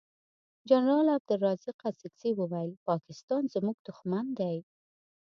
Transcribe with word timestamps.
جنرال 0.69 1.07
عبدلرازق 1.15 1.77
اڅګزی 1.89 2.31
وویل 2.37 2.71
پاکستان 2.89 3.41
زمونږ 3.53 3.77
دوښمن 3.85 4.25
دی. 4.39 4.57